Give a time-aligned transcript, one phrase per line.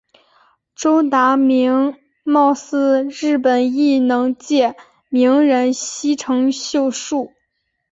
[0.75, 4.75] 周达明貌似日本艺能界
[5.09, 7.31] 名人西城秀树。